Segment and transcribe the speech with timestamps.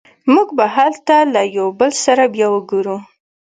[0.33, 2.97] موږ به هلته له یو بل سره بیا وګورو